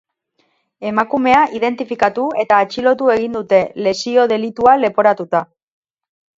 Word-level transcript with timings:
Emakumea 0.91 1.43
identifikatu 1.57 2.25
eta 2.45 2.63
atxilotu 2.67 3.13
egin 3.19 3.37
dute, 3.39 3.61
lesio-delitua 3.89 4.77
leporatuta. 4.85 5.47